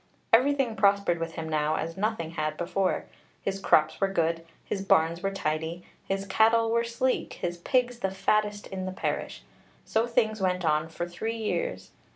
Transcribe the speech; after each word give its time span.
Everything 0.33 0.75
prospered 0.75 1.19
with 1.19 1.33
him 1.33 1.47
now 1.47 1.75
as 1.75 1.95
nothing 1.95 2.31
had 2.31 2.57
before. 2.57 3.05
His 3.43 3.59
crops 3.59 4.01
were 4.01 4.07
good, 4.07 4.43
his 4.65 4.81
barns 4.81 5.21
were 5.21 5.29
tidy, 5.29 5.83
his 6.07 6.25
cattle 6.25 6.71
were 6.71 6.83
sleek, 6.83 7.33
his 7.33 7.57
pigs 7.59 7.99
the 7.99 8.09
fattest 8.09 8.65
in 8.65 8.87
the 8.87 8.91
parish. 8.93 9.43
So 9.85 10.07
things 10.07 10.41
went 10.41 10.65
on 10.65 10.89
for 10.89 11.07
three 11.07 11.37
years. 11.37 11.91